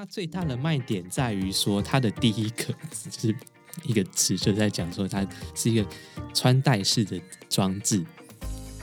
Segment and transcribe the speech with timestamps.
[0.00, 2.72] 它最大的卖点在于说，它的第一个
[3.10, 3.36] 就是
[3.82, 5.86] 一个词，就在讲说它是一个
[6.32, 8.02] 穿戴式的装置，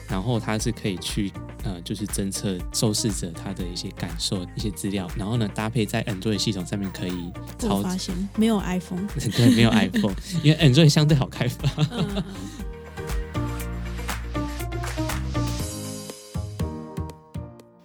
[0.08, 1.32] 然后它是可以去
[1.64, 9.04] 呃，就是侦测受试者他的一些感受、一些资料，然后呢搭配在 Android 系统上面可以操我发现没有 iPhone，
[9.36, 10.14] 对，没有 iPhone，
[10.44, 11.68] 因为 Android 相对好开发。
[11.90, 12.22] 嗯，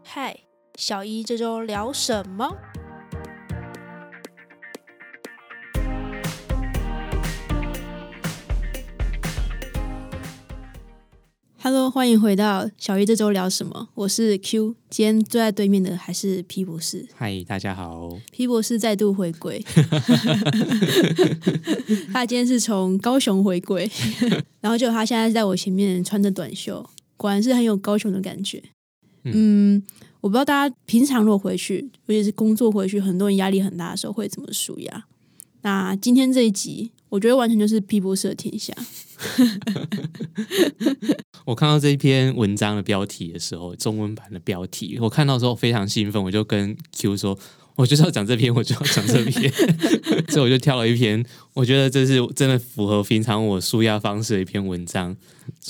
[0.06, 0.38] 嗨，
[0.76, 2.56] 小一这周聊什么？
[11.74, 13.90] Hello，欢迎回到小鱼这周聊什么？
[13.96, 17.08] 我是 Q，今天坐在对面的还是 P 博士。
[17.16, 18.16] 嗨，大家好。
[18.32, 19.60] P 博士再度回归，
[22.14, 23.90] 他今天是从高雄回归，
[24.62, 26.88] 然后就他现在在我前面穿着短袖，
[27.18, 28.62] 果然是很有高雄的感觉。
[29.24, 29.82] 嗯，
[30.22, 35.06] 我不知道大家平常如果回去，尤其是工作回去，很多人压力很大的时候会怎么舒压。
[35.64, 38.72] 那今天这一集，我觉得完全就是 P 博士的天下。
[41.46, 47.38] 我看到这一篇文章的标题的时候，中文版的标题，我看到之后非常兴奋，我就跟 Q 说，
[47.76, 49.52] 我就是要讲这篇，我就要讲这篇，
[50.30, 55.16] 所以我就挑了一篇，我觉得这是真的符合平常我舒压方式的一篇文章。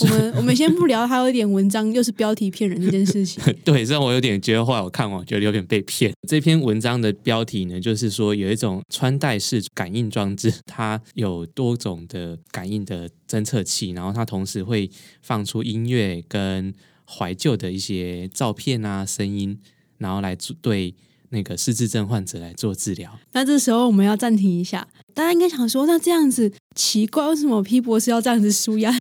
[0.01, 3.41] 我们我们先不聊它有一点文章又是标题骗人这件事情。
[3.65, 6.13] 对，虽然我有点觉得后来我看完，我觉得有点被骗。
[6.27, 14.89] 这篇文章的标题呢，就是说有一种穿戴式感应装置，它有多种的感应的侦测器，然后它同时会
[15.21, 16.73] 放出音乐跟
[17.05, 19.57] 怀旧的一些照片啊、声音，
[19.97, 20.93] 然后来做对
[21.33, 23.19] 那个失智症患者来做治疗。
[23.33, 28.95] 那这时候我们要暂停一下，大家应该想说，那这样子奇怪，为什么 P 博士要这样子输压？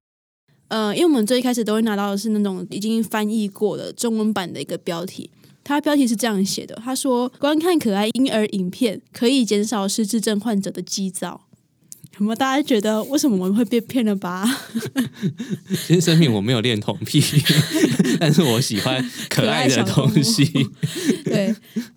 [0.69, 5.30] 呃，因为我们最一开始都会拿到的是那种已经翻译过的中文版的一个标题，
[5.62, 11.42] 它标题是这样写的：他说，观看可爱婴儿影片可以减少失智症患者的激躁。
[12.23, 14.48] 有没有大家觉得为什么我们会被骗了吧？
[15.75, 17.20] 先声明我没有恋童癖，
[18.20, 20.45] 但是我喜欢可爱的东西。
[21.24, 21.52] 对，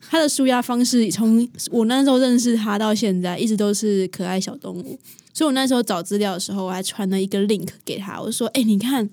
[0.09, 4.99] 他的舒压方式从我那时候认识他到现在，一直都是可爱小动物。
[5.31, 9.07] 所以我那时候找资料的时候，我还传了一个 link 给他，我说：“哎、你看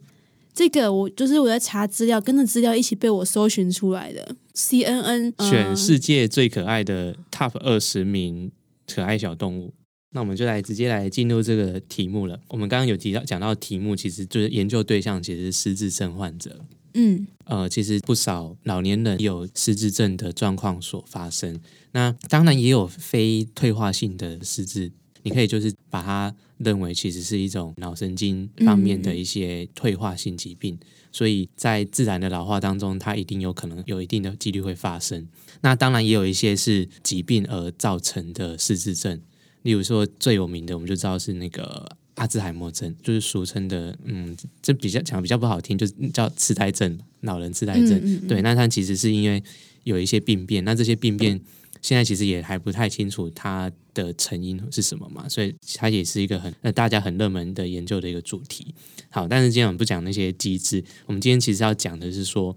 [0.55, 4.35] 这个，我就是我在查资料，跟着资料一起被我搜寻出来的。
[4.55, 8.51] CNN 呃选世界最可爱的 Top 二十名
[8.87, 9.75] 可爱小动物。
[10.13, 12.39] 那我们就来直接来进入这个题目了。
[12.49, 16.65] 我们刚刚有提到讲到题目，其实就是研究对象其实是失智症患者。
[16.95, 21.59] 嗯呃，其实不少老年人有失智症的状况所发生。
[21.93, 24.93] 那当然也有非退化性的失智，
[25.23, 30.79] 你可以就是把它认为其实是一种脑神经方面的一些退化性疾病。
[31.11, 35.27] 所以在自然的老化当中，它一定有可能有一定的几率会发生。
[35.63, 39.21] 那当然也有一些是疾病而造成的失智症，
[39.63, 47.93] 例如说最有名的，我们就知道是那个阿兹海默症，就是俗称的，嗯，这比较讲得比较不好听，就是叫痴呆症，老人痴呆症。
[47.93, 49.43] 嗯嗯嗯对，那它其实是因为
[49.85, 51.41] 有一些病变，那这些病变
[51.81, 58.75] 现在其实也还不太清楚它的成因是什么嘛，所以它也是一个很呃大家很热门的研究的一个主题。
[59.11, 62.57] 好，但是今天我们不讲那些机制，我们今天其实要讲的是说，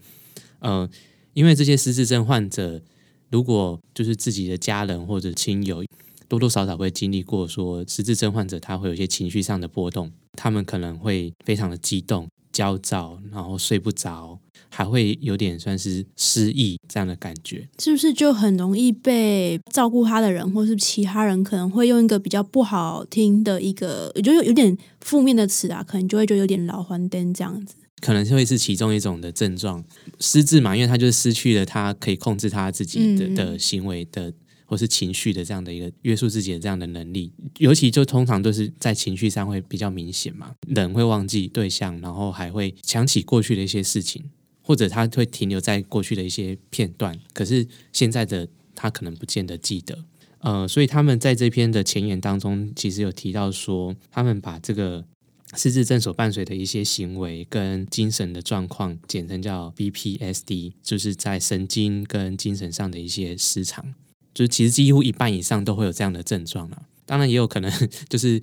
[0.60, 0.88] 呃，
[1.34, 2.82] 因为这些失智症患者，
[3.30, 5.84] 如果就是自己的家人或者亲友
[6.28, 17.68] 多多少少会经历过说失智症患者他会有一些情绪上的波动，他们可能会非常的激动、焦躁，然后睡不着，还会有点算是失忆这样的感觉。
[17.80, 27.76] 是不是就很容易被照顾他的人，或是其他人可能会用一个比较不好听的一个，就有有点负面的词啊，可能就会觉得有点老还灯这样子。
[28.02, 29.84] 可能会是其中一种的症状，
[30.20, 34.32] 失智嘛，因为他就是失去了他可以控制他自己的的行为的
[34.66, 44.24] 或是情绪的这样的一个约束自己的这样的能力，尤其就通常都是在情绪上会比较明显嘛，人会忘记对象，然后还会想起过去的一些事情，
[44.62, 50.04] 或者他会停留在过去的一些片段，可是现在的他可能不见得记得。
[50.40, 55.04] 呃，所以他们在这篇的前言当中，其实有提到说，他们把这个
[55.56, 63.96] 失智症所伴随的一些行为跟精神的状况，简称叫 BPSD，就是在神经跟精神上的一些失常，
[64.36, 66.84] 就是其实几乎一半以上都会有这样的症状了。
[67.08, 67.72] 当然也有可能
[68.08, 68.40] 就是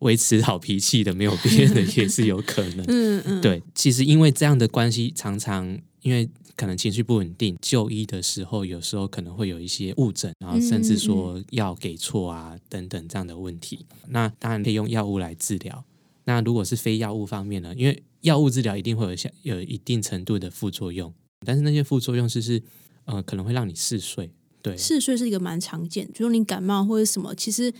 [0.00, 2.84] 维持好脾气的没有变的，也是有可能。
[2.88, 13.86] 嗯嗯，对，其实因为这样的关系，常常因为可能情绪不稳定，就医的时候有时候可能会有一些误诊，然后甚至说药给错啊等等这样的问题。
[14.08, 15.84] 那当然可以用药物来治疗。
[16.24, 17.72] 那如果是非药物方面呢？
[17.76, 21.12] 因为药物治疗一定会有下有一定程度的副作用，
[21.46, 22.60] 但是那些副作用就是
[23.04, 24.28] 呃可能会让你嗜睡。
[24.66, 27.72] 对，嗜睡是一个蛮常见，比如你感冒或者什么，其实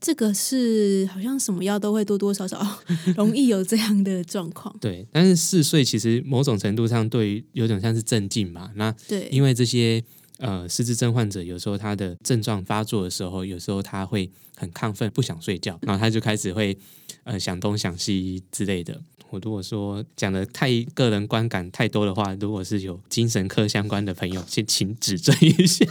[0.00, 2.64] 这个是好像什么药都会多多少少
[3.16, 4.72] 容易有这样的状况。
[4.80, 8.70] 对，但是嗜睡其实某种程度上对于有点像是镇静嘛。
[8.76, 10.00] 那对，因为这些
[10.38, 16.76] 呃失智症患者有时候他的症状发作的时候，有时候他会很亢奋，不想睡觉，然后他就开始会
[17.24, 19.00] 呃想东想西之类的。
[19.32, 25.86] 我如果说讲的太个人观感太多的话，如果是有精神科相关的朋友，先请指正一下。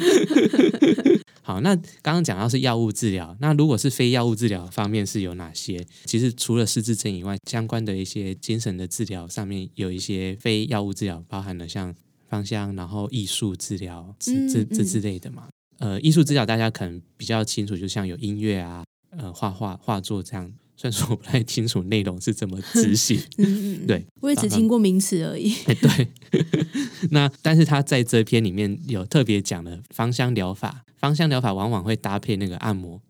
[1.40, 5.82] 好，那刚刚讲到是药物治疗，那如果是非药物治疗方面是有哪些？
[6.04, 11.94] 其实除了失智症以外，相关的一些精神的治疗上面有一些非药物治疗，包含了像
[12.28, 15.48] 芳香，然后艺术治疗这这这之类的嘛。
[15.78, 18.84] 呃，艺术治疗大家可能比较清楚，就像有音乐啊，
[19.16, 20.52] 呃，画画、画作这样。
[20.76, 25.54] 虽然说我不太清楚内容是怎么执行， 嗯嗯，对，我也只听过名词而已。
[25.64, 26.08] 对，
[27.10, 33.00] 那但是他在这篇里面有特别讲了芳香疗法，芳香疗法往往会搭配那个按摩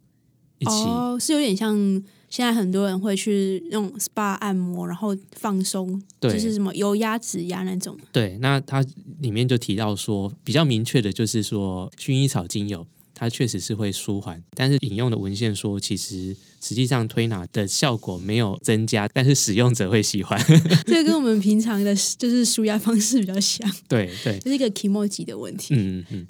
[0.58, 1.74] 一起，哦，是有点像
[2.28, 7.96] 现在很多人会去用 SPA 按摩，然后放松，对就是什么油压、指压那种。
[8.12, 8.84] 对，那它
[9.20, 20.42] 里面就提到说，比较明确的就是说，薰衣草精油它确实是会舒缓，但是引用的文献说，其实实际上推拿的效果没有增加，但是使用者会喜欢。
[20.86, 25.74] 这个跟我们平常的就是舒压方式比较像， 对对，这是一个 emoji 的问题。
[25.76, 26.26] 嗯嗯，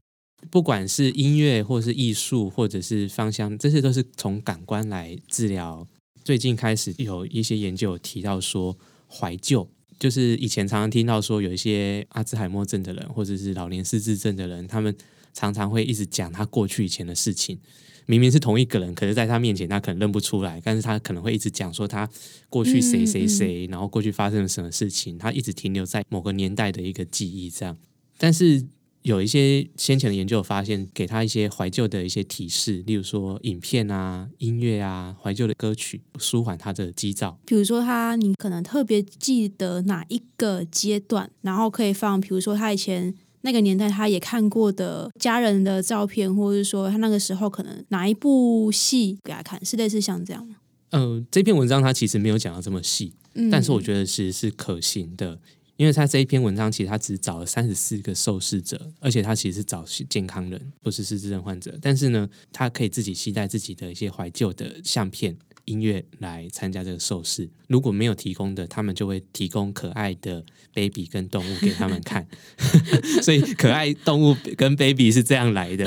[0.50, 5.86] 不管是音乐或是艺术，或者是芳香，这些都是从感官来治疗。
[6.24, 8.76] 最近开始有一些研究有提到说，
[9.06, 9.68] 怀旧
[10.00, 14.92] 就是以前常常听到说，有一些阿兹海默症的人，或者是老年失智症的人，他们
[15.32, 17.56] 常常会一直讲他过去以前的事情。
[18.06, 22.08] 明明是同一个人，可是在他面前他可能认不出来，但是他可能会一直讲说他
[22.48, 27.76] 过去谁谁谁，然后过去发生了什么事情，他一直停留在某个年代的一个记忆这样。
[28.18, 28.64] 但是
[29.02, 37.38] 有一些先前的研究发现，给他一些怀旧的一些提示，例如说影片啊、音乐啊、怀旧的歌曲，舒缓他的急躁。
[37.44, 50.56] 比如说他，你可能特别记得哪一个阶段，然后可以放，比如说他以前那个年代他也看过的家人的照片，或者是说他那个时候可能哪一部戏给他看，是类似像这样吗？
[50.90, 55.38] 呃，这篇文章他其实没有讲到这么细，嗯，但是我觉得其实是可行的，
[55.76, 61.76] 因为他这一篇文章其实他只找了三十四个受试者，而且他其实是找健康人，不是失智症患者。
[61.82, 67.48] 但是呢，他可以自己携带自己的一些怀旧的相片、音乐来参加这个寿司。
[67.68, 72.26] 如果没有提供的，他们就会提供可爱的 baby 跟动物给他们看。
[73.22, 75.86] 所以可爱动物跟 baby 是这样来的，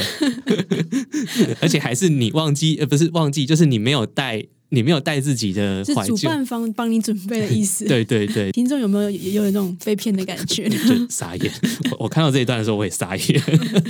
[1.62, 4.48] 而且还是你忘记呃，不是忘记，就是你没有带。
[4.70, 7.86] 你没有带自己的是主怀旧，办方帮你准备的意思。
[7.88, 10.68] 对对对，听众有没有也有那种被骗的感觉？
[10.70, 10.78] 就
[11.10, 11.52] 傻眼。
[11.92, 13.44] 我我看到这一段的时候，我也傻眼。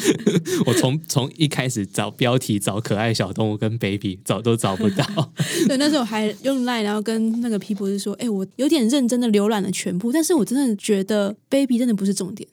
[0.66, 5.34] 我从从一开始找标题找可爱小动物跟 baby 找都找不到。
[5.68, 12.48] 对，那时候我还用 line，然后跟那个皮博士说：“哎、我有点认真的浏览了全部，但是我真的觉得 baby 真的不是重点。”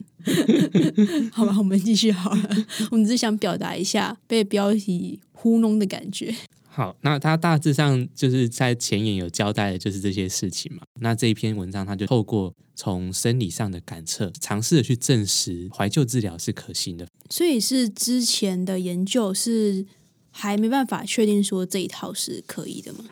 [1.31, 2.49] 好吧，我们继续好了。
[2.89, 6.33] 我们只是想表达一下被标题糊弄的感觉。
[6.75, 10.81] 好，那他大致上就是在前言有交代的就是这些事情嘛。
[10.99, 17.07] 那这一篇文章，他就透过从生理上的感测，尝试的去证实怀旧治疗是可行的。
[17.29, 19.85] 所以是之前的研究是
[20.31, 23.05] 还没办法确定说这一套是可以的吗？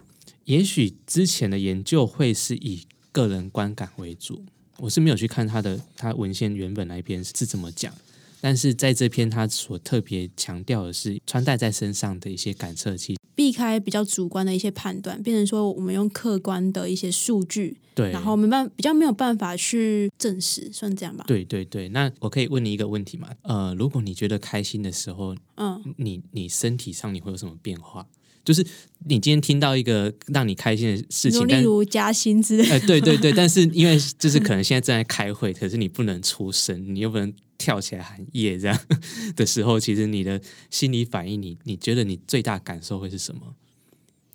[0.44, 4.44] 也许之前的研究会是以个人观感为主，
[4.80, 7.94] 我是没有去看他的他文献原本那一篇是怎么讲，
[8.44, 21.24] 但是在这篇他所特别强调的是穿戴在身上的一些感测器，避开比较主观的一些判断，变成说我们用客观的一些数据，对，然后没办比较没有办法去证实，算这样吧？
[21.26, 23.30] 对对对，那我可以问你一个问题吗？
[23.44, 28.06] 呃，如果你觉得开心的时候，嗯，你你身体上你会有什么变化？
[28.44, 28.66] 就是
[29.06, 38.78] 你今天听到一个让你开心的事情，例如加薪之类的，呃，对对对，但是因为就是可能现在正在开会，可是你不能出声，你又不能跳起来喊耶这样
[39.36, 43.56] 的时候，其实你的心理反应，你你觉得你最大感受会是什么？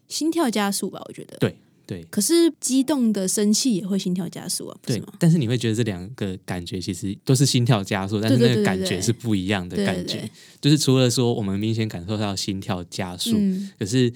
[0.08, 1.36] 心跳加速吧，我觉得。
[1.38, 1.56] 对
[1.88, 10.18] 对可是激动的生气也会心跳加速啊，对吗？，但是你会觉得这两个感觉其实都是心跳加速，但是那个感觉是不一样的对感觉。
[10.18, 10.30] 对对，
[10.60, 14.12] 就是除了说我们明显感受到心跳加速，嗯，可是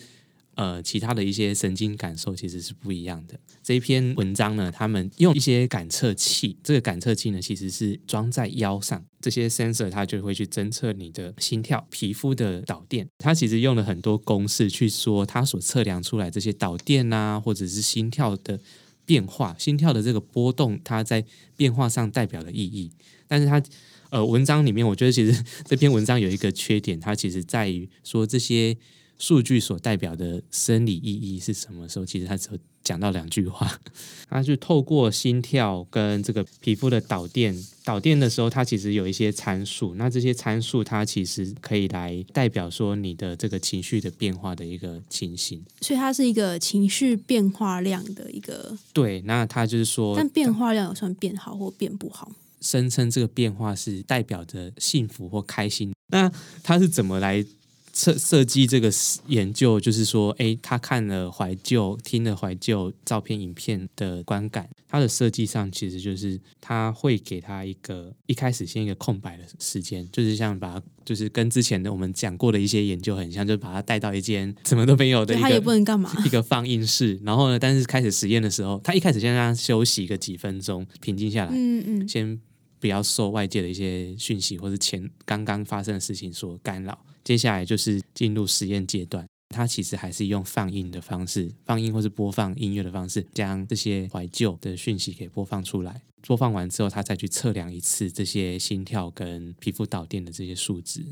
[0.54, 3.38] 呃，其他的一些神经感受其实是不一样的。
[3.62, 13.08] 这一篇文章呢，他们用一些感测器，这个感测器呢其实是装在腰上，这些 sensor 它就会去侦测你的心跳、皮肤的导电。
[13.18, 18.60] 它其实用了很多公式去说它所测量出来这些导电啊，或者是心跳的
[19.06, 21.24] 变化，心跳的这个波动，它在
[21.56, 22.90] 变化上代表的意义。
[23.26, 23.62] 但是它
[24.10, 28.76] 呃，文章里面我觉得其实这篇文章有一个缺点，它其实在于说这些
[29.22, 33.80] 数据所代表的生理意义是什么时候，其实他只有讲到两句话，
[34.28, 45.64] 他就透过心跳跟这个皮肤的导电，导电的时候，它其实有一些参数，那这些参数它其实可以来代表说你的这个情绪的变化的一个情形。
[45.82, 52.32] 所以它是一个情绪变化量的一个，对，那它就是说，但变化量有算变好或变不好？
[52.60, 55.92] 声称这个变化是代表着幸福或开心。
[56.08, 56.28] 那
[56.64, 57.44] 它是怎么来
[57.92, 58.90] 设设计这个
[59.26, 59.78] 研究？
[59.78, 76.10] 就是说，哎，他看了怀旧，听了怀旧照片、影片的观感，他的设计上其实就是他会给他一个一开始先一个空白的时间，就是像把就是跟之前的我们讲过的一些研究很像，就把他带到一间什么都没有的对他也一个不能干嘛？
[76.24, 77.20] 一个放映室。
[77.22, 82.40] 然后呢，但是开始实验的时候，他一开始先让他休息个几分钟，平静下来，嗯嗯，先
[82.80, 86.98] 不要受外界的一些讯息或是前刚刚发生的事情所干扰。
[87.24, 96.02] 接下来就是进入实验阶段，它其实还是用放映的方式，放映或是播放音乐的方式，将这些怀旧的讯息给播放出来。
[96.26, 101.04] 播放完之后，他再去测量一次这些心跳跟皮肤导电的这些数值。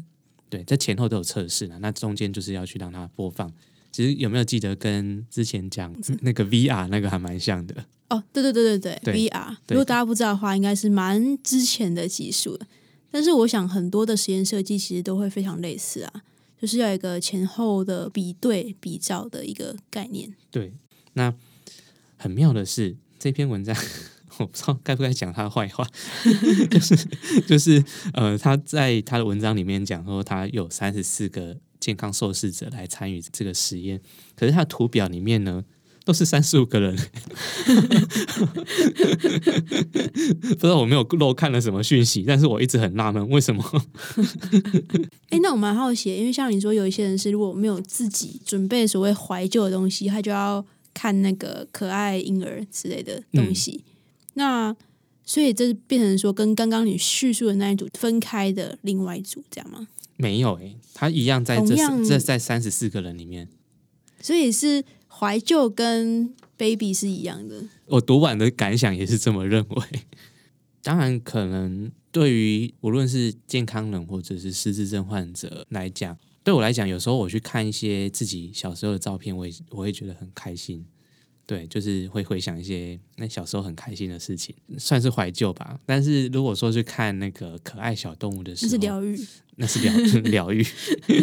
[0.48, 3.52] 对，在前后都有测试了，那中间就是要去让它播放。
[3.92, 7.84] 其实有没有记得跟之前讲那个 VR 那个还蛮像的？
[8.08, 12.66] 哦，对对对对对对，VR，如果大家不知道的话，应该是蛮之前的技术的。
[13.10, 16.22] 但是我想很多的实验设计其实都会非常类似啊，
[16.60, 20.34] 就是要一个前后的比对比照的一个概念。
[20.50, 20.72] 对，
[21.14, 21.34] 那
[22.16, 23.74] 很妙的是这篇文章，
[24.38, 25.86] 我不知道该不该讲他的坏话，
[26.70, 26.96] 就是
[27.46, 34.00] 就是呃，他在他的文章里面讲说，他有三十四个健康受试者来参与这个实验，
[34.36, 35.64] 可是他图表里面呢。
[36.10, 36.96] 都是三十五个人，
[40.42, 43.64] 不知道我没有漏看了什么讯息，但是我一直很纳闷，为什么？
[45.30, 53.84] 哎，那我蛮好奇，因为像你说，有一些人是如果没有自己准备所谓怀旧的东西，他就要看那个可爱婴儿之类的东西。
[54.34, 54.74] 那
[55.24, 59.86] 所以这变成说，跟刚刚你叙述的那一组分开的另外一组，这样吗？
[60.16, 63.48] 没有诶、他一样在这这在三十四个人里面，
[64.20, 67.64] 所以是怀旧跟 baby 是一样的。
[67.86, 69.84] 我读完的感想也是这么认为。
[70.82, 80.86] 当然，可能对于无论是健康人或者是失智症患者来讲，对我来讲，有时候我去看一些自己小时候的照片，我也我会觉得很开心。
[81.44, 85.78] 对，就是会回想一些那小时候很开心的事情，算是怀旧吧。
[85.84, 89.18] 但是如果说去看那个可爱小动物的时候，那是疗愈，
[89.60, 89.94] 那是疗
[90.48, 90.66] 疗愈。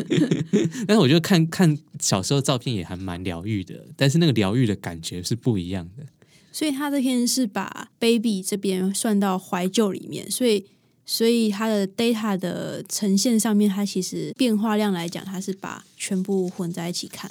[0.87, 6.05] 但是我觉得看看小时候照片也还蛮疗愈的，但是那个疗愈的感觉是不一样的。
[6.51, 10.65] 所以他这篇是把 baby 这边算到怀旧里面，所以
[11.05, 17.29] 所以他的 data 的呈现上面，它其实变化量来讲，它是把全部混在一起看。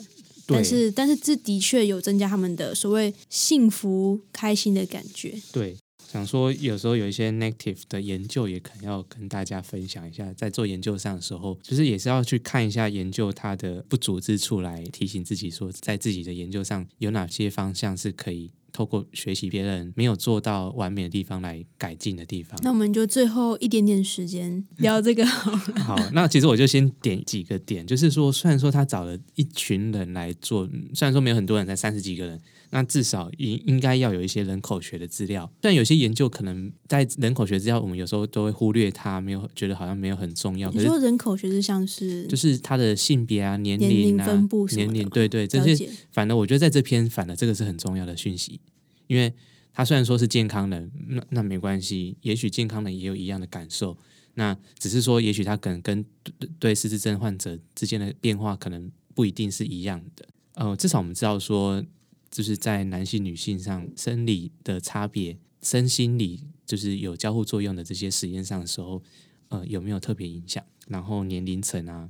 [0.49, 5.35] 但是但是这的确有增加他们的所谓幸福开心的感觉。
[5.51, 5.77] 对，
[6.17, 10.33] 想说有时候有一些 negative 的研究，也可能要跟大家分享一下。
[10.33, 22.61] 在做研究上的时候，就是也是要去看一下研究它的不足之处，来提醒自己说，在自己的研究上有哪些方向是可以透过学习别人没有做到完美的地方来改进的地方。
[22.63, 25.59] 那我们就最后一点点时间聊这个好了。
[25.81, 35.51] 好，那其实我就先点几个点，就是说，虽然说他找了一群人来做，虽然说没有很多人，才三十几个人，那至少应应该要有一些人口学的资料。
[35.63, 40.71] 虽然有些研究可能在人口学资料，我们有时候都会忽略它，没有觉得好像没有很重要。
[40.71, 48.61] 可是你说人口学是像是就是他的性别啊、年年龄龄啊、分布什么的年龄，对对，这些反而我觉得在这篇反而这个是很重要的讯息，
[49.07, 49.33] 因为
[49.73, 53.97] 他虽然说是健康人，那那没关系，也许健康人也有一样的感受，
[54.35, 60.27] 那只是说也许他可能跟对对失智症患者之间的变化可能不一定是一样的。
[60.55, 61.85] 呃，至少我们知道说，
[62.31, 69.03] 就是在男性、女性上生理的差别，身心理就是有交互作用的这些实验上的时候，
[69.49, 70.65] 呃，有没有特别影响？
[70.89, 72.09] 然后年龄层啊，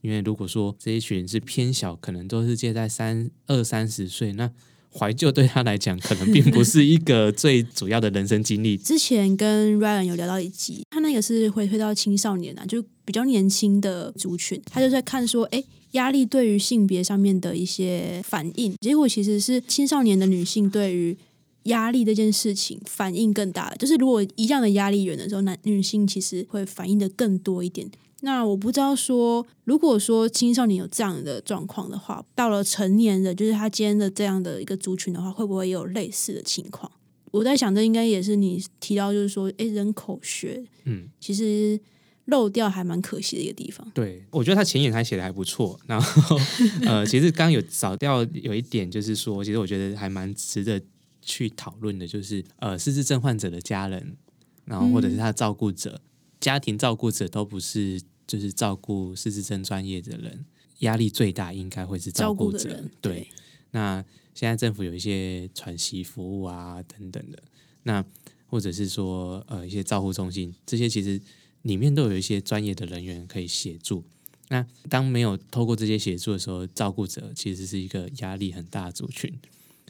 [0.00, 4.50] 因为如果说这一群是偏小，可能都是介在三二三十岁，那
[4.96, 8.76] 怀旧对他来讲，可能并不是一个最主要的人生经历。
[8.78, 21.16] 之前跟 Ryan 有聊到一集，他那个是回推到青少年啊，就比较年轻的族群，他就在看说，哎，压力对于性别上面的一些反应，结果其实是青少年的女性对于
[21.64, 27.90] 压力这件事情反应更大，就是如果一样的压力源的时候，男女性其实会反应的更多一点。
[28.24, 36.90] 那我不知道说，如果说青少年有这样的状况的话，到了成年人，就是他今天的这样的一个族群的话，会不会也有类似的情况？
[37.30, 41.78] 我在想，这应该也是你提到，就是说，诶，人口学嗯，其实
[42.24, 43.86] 漏掉还蛮可惜的一个地方。
[43.92, 45.78] 对，我觉得他前言还写的还不错。
[45.86, 46.38] 然后
[46.86, 50.80] 呃，其实刚刚有少掉有一点，就是说，其实我觉得还蛮值得
[51.20, 54.16] 去讨论的，就是呃，失智症患者的家人，
[54.64, 56.00] 然后或者是他的照顾者、
[56.40, 60.44] 家庭照顾者，都不是就是照顾失智症专业的人，
[60.80, 62.82] 压力最大应该会是照顾者。
[63.00, 63.28] 对，
[63.70, 64.04] 那
[64.34, 67.42] 现在政府有一些喘息服务啊等等的，
[67.84, 68.04] 那
[68.46, 71.20] 或者是说呃一些照护中心，这些其实
[71.62, 74.02] 里面都有一些专业的人员可以协助。
[74.48, 79.32] 那当没有透过这些协助的时候，照顾者其实是一个压力很大的族群。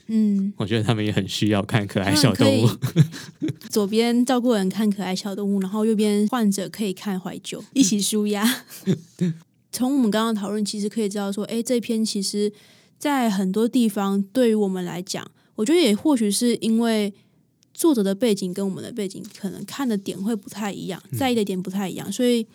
[0.07, 2.69] 嗯，我觉得他们也很需要看可爱小动物。
[3.69, 8.63] 左边照顾人看可爱小动物，然后右边患者可以看怀旧，一起舒压。
[9.71, 12.51] 从我们刚刚讨论，其实可以知道说，诶，这篇其实
[12.97, 17.13] 在很多地方对于我们来讲，我觉得也或许是因为
[17.73, 22.45] 作者的背景跟我们的背景可能看的点会不太一样，在意的点不太一样，所以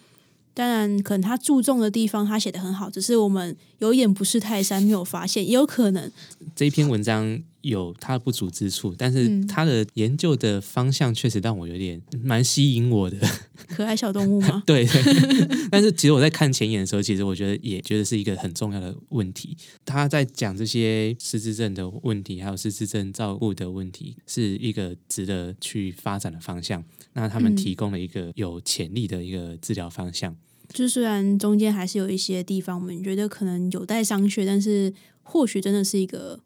[0.53, 6.11] 当然可能他注重的地方他写的很好，只是我们有眼不识泰山没有发现，也有可能。
[6.57, 13.19] 这一篇文章有它的不足之处，但是嗯它的研究的方向确实让我有点蛮吸引我的。
[13.69, 14.63] 可爱小动物吗？
[14.67, 15.03] 对，对
[15.71, 19.57] 但是其实我在看前言的时候，其实我觉得也觉得是一个很重要的问题。
[19.85, 26.83] 他在讲这些失智症的问题，还有失智症照顾的问题，是一个值得去发展的方向。
[27.13, 30.35] 那他们嗯提供了一个有潜力的一个治疗方向。
[30.73, 34.93] 就是虽然中间还是有一些地方我们觉得可能有待商榷，但是
[35.25, 36.39] 或许真的是一个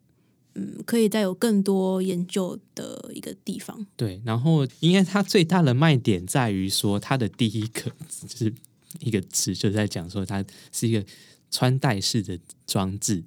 [0.55, 3.85] 嗯，可以再有更多研究的一个地方。
[3.95, 7.91] 对，然后应该它最大的卖点在于说，它的第一个
[8.27, 8.53] 就是
[8.99, 11.05] 一个词，就在讲说它是一个
[11.51, 13.23] 穿戴式的装置，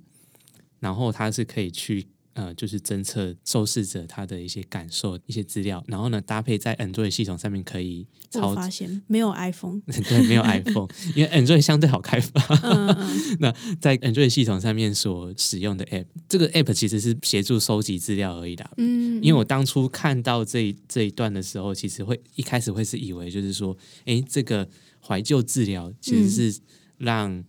[0.80, 2.06] 然后它是可以去
[2.38, 12.40] 呃，就是侦测受试者他的一些感受、一些资料，然后呢搭配在 Android 系统上面可以我操发现没有 iPhone， 对，没有 iPhone， 因为 Android 相对好开发。
[12.62, 24.68] 嗯嗯嗯， 在 Android 系统上面所使用的 App，这个 App 其实是协助收集资料而已的，嗯，因为我当初看到这一这一段的时候，其实会一开始会是以为就是说，诶，这个
[25.04, 26.60] 怀旧治疗其实是
[26.98, 27.42] 让、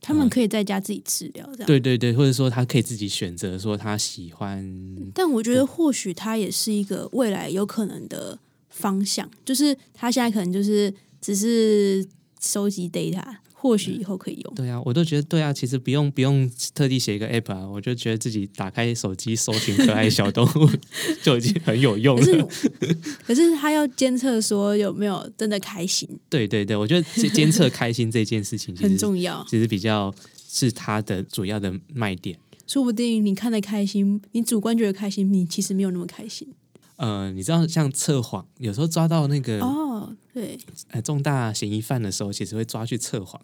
[0.00, 1.66] 他们可以在家自己治疗这样。
[1.66, 4.66] 对对对，或者说他可以自己选择说他喜欢，
[5.14, 12.06] 但我觉得或许他也是一个未来有可能的方向，就是他现在可能就是只是
[12.40, 13.22] 收集 data，
[13.62, 14.54] 或许以后可以用。
[14.54, 20.70] 对啊，我都觉得对啊，其实不用不用特地写一个 App 啊，我就觉得自己打开手机搜寻可爱小动物
[21.22, 22.48] 就已经很有用可是了。，
[23.26, 29.44] 可是他要监测说有没有真的开心，对对对，我觉得监监测开心这件事情很重要。
[29.46, 30.14] 其实比较
[30.48, 32.38] 是它的主要的卖点。
[32.66, 36.48] 说不定你看的开心，你主观觉得开心，你其实没有那么开心。
[37.00, 40.58] 呃，你知道像测谎，有时候抓到那个、哦，对，
[40.88, 43.40] 呃重大嫌疑犯的时候，其实会抓去测谎。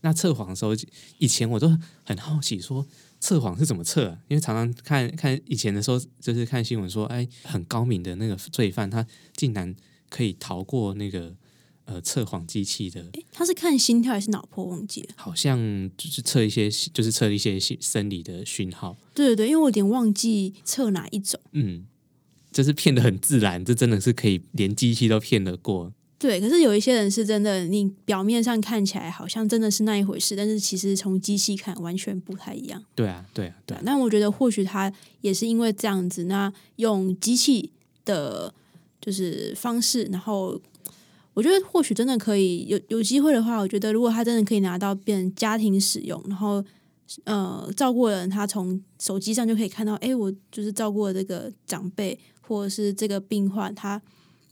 [0.00, 0.72] 那测谎的时候，
[1.18, 1.68] 以前我都
[2.02, 2.86] 很好奇说
[3.20, 9.76] 测谎是怎么测、啊，因为常常看看以前的时候，就是看新闻说，哎，很高明的那个罪犯，他竟然
[10.08, 11.34] 可以逃过那个
[11.84, 14.64] 呃测谎机器的，诶他是看心跳还是脑波？
[14.64, 15.08] 忘记了。
[15.16, 15.58] 好像
[15.98, 18.96] 就是测一些，就是测一些生理的讯号。
[19.14, 21.38] 对对对，因为我有点忘记测哪一种。
[21.52, 21.86] 嗯，
[22.54, 25.92] 就是骗的很自然，这真的是可以连机器都骗得过。
[26.16, 32.82] 对，可是有一些人是真的，你表面上看起来好像真的是那一回事，但是其实从机器看完全不太一样。
[32.94, 34.90] 对啊，对啊，对对啊，，那我觉得或许他
[35.20, 37.70] 也是因为这样子，那用机器
[38.06, 38.54] 的，
[39.00, 40.58] 就是方式，然后
[41.34, 46.64] 我觉得或许真的可以有有机会的话，我觉得如果他真的可以拿到变成家庭使用，然后
[47.24, 54.00] 呃照顾人他从手机上就可以看到，哎，我就是照顾了这个长辈或者是这个病患，他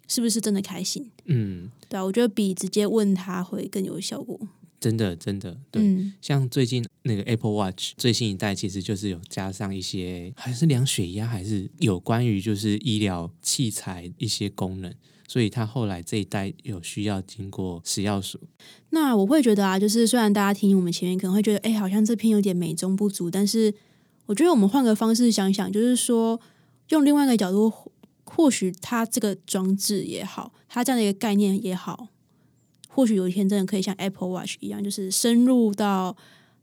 [0.09, 1.11] 是不是真的开心？
[1.27, 4.39] 嗯，对啊，我觉得比直接问他会更有效果。
[4.81, 5.81] 真的真的，对。
[5.81, 14.93] 嗯，像最近那个 Apple Watch 最新一代，其实就是有加上一些，还是量血压，还是有关于就是医疗器材一些功能，
[15.29, 18.41] 所以它后来这一代有需要经过食药署。
[18.91, 23.73] 那我会觉得啊，就是虽然大家听我们前面可能会觉得，哎，好像这篇有点美中不足，但是
[24.27, 26.41] 我觉得我们换个方式想想，就是说
[26.89, 27.73] 用另外一个角度，
[28.25, 32.09] 或许它这个装置也好，它这样的一个概念也好，
[32.89, 36.17] 或许有一天真的可以像 Apple Watch 一样，就是深入到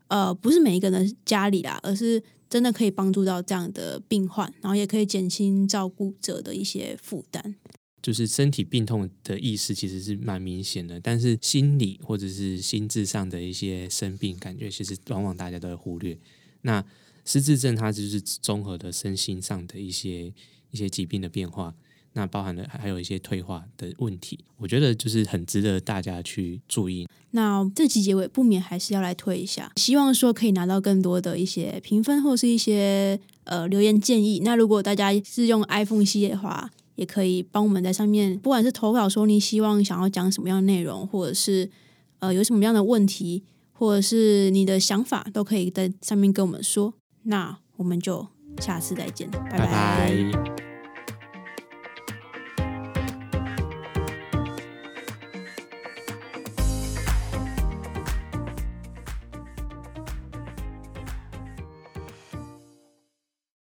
[0.07, 7.55] 呃，不是每一个人的家里啦，而是真的可以帮助到这样的病患，然后也可以减轻照顾者的一些负担。
[8.01, 16.17] 就是身体病痛的意识其实是蛮明显的，但是心理或者是心智上的一些生病感觉，其实往往大家都会忽略。
[16.61, 16.83] 那
[17.29, 20.33] 失智症它就是综合的身心上的一些
[20.71, 21.71] 一些疾病的变化，
[22.13, 27.07] 那包含了还有一些退化的问题，我觉得就是很值得大家去注意。
[27.29, 34.41] 那这集结尾不免还是要来推一下，希望说可以拿到更多的一些评分或是一些呃留言建议。
[34.43, 41.69] 那如果大家是用 iPhone 系列的话，也可以帮我们在上面，不管是投稿说你希望想要讲什么样的内容，或者是
[42.17, 46.95] 呃有什么样的问题，或者是你的想法，都可以在上面跟我们说。
[47.23, 48.27] 那我们就
[48.59, 50.68] 下次再见，拜拜。